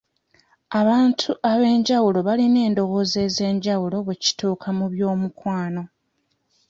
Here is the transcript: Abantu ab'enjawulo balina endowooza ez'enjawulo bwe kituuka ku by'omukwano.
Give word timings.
Abantu 0.79 1.29
ab'enjawulo 1.51 2.19
balina 2.27 2.59
endowooza 2.67 3.17
ez'enjawulo 3.27 3.97
bwe 4.05 4.15
kituuka 4.23 4.69
ku 4.77 4.85
by'omukwano. 4.93 5.83